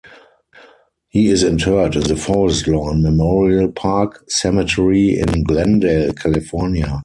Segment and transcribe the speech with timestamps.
[1.09, 6.99] He is interred in the Forest Lawn Memorial Park Cemetery in Glendale, California.